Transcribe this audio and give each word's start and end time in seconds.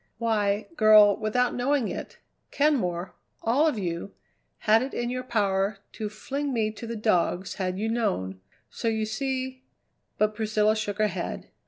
Why, 0.17 0.67
girl, 0.77 1.15
without 1.15 1.53
knowing 1.53 1.87
it, 1.87 2.17
Kenmore 2.49 3.13
all 3.43 3.67
of 3.67 3.77
you 3.77 4.15
had 4.65 4.81
it 4.81 4.95
in 4.95 5.11
your 5.11 5.21
power 5.21 5.77
to 5.91 6.09
fling 6.09 6.51
me 6.51 6.71
to 6.71 6.87
the 6.87 6.95
dogs 6.95 7.53
had 7.61 7.77
you 7.77 7.87
known, 7.87 8.41
so 8.71 8.87
you 8.87 9.05
see" 9.05 9.63
But 10.17 10.33
Priscilla 10.33 10.75
shook 10.75 10.97
her 10.97 11.05
head. 11.05 11.51